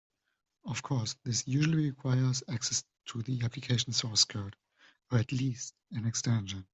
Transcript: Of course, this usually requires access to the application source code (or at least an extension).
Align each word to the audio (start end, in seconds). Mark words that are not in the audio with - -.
Of 0.65 0.81
course, 0.81 1.15
this 1.25 1.47
usually 1.47 1.91
requires 1.91 2.41
access 2.47 2.83
to 3.09 3.21
the 3.21 3.43
application 3.43 3.93
source 3.93 4.25
code 4.25 4.55
(or 5.11 5.19
at 5.19 5.31
least 5.31 5.75
an 5.91 6.07
extension). 6.07 6.65